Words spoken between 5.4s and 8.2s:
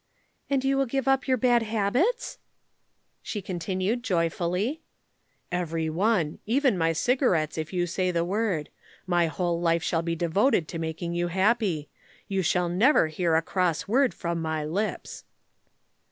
"Every one. Even my cigarettes, if you say